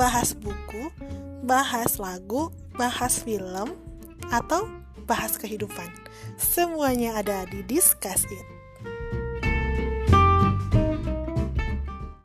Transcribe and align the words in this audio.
bahas 0.00 0.32
buku, 0.32 0.88
bahas 1.44 2.00
lagu, 2.00 2.48
bahas 2.80 3.20
film, 3.20 3.76
atau 4.32 4.64
bahas 5.04 5.36
kehidupan. 5.36 5.92
Semuanya 6.40 7.20
ada 7.20 7.44
di 7.44 7.60
Discuss 7.68 8.24
It. 8.24 8.59